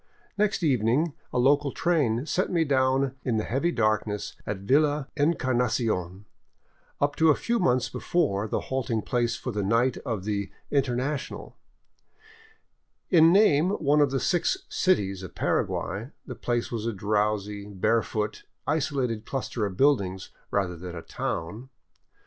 [0.35, 6.25] Next evening a local train set me down in the heavy darkness at Villa Encarnacion,
[6.99, 11.53] up to a few months before the halting place for the night of the" Internacional."
[13.11, 16.33] 606 SOUTHWARD THROUGH GUARANI LAND In name one of the six" cities" of Paraguay, the
[16.33, 21.69] place was a drowsy, barefoot, isolated cluster of buildings, rather than a town.